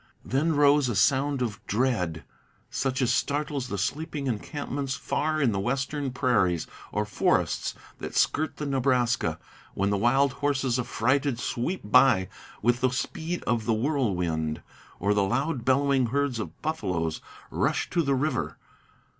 [0.25, 2.23] Then rose a sound of dread,
[2.71, 8.57] such as startles the sleeping encampments Far in the western prairies or forests that skirt
[8.57, 9.37] the Nebraska,
[9.75, 12.29] When the wild horses affrighted sweep by
[12.63, 14.63] with the speed of the whirlwind,
[14.99, 17.21] Or the loud bellowing herds of buffaloes
[17.51, 18.57] rush to the river.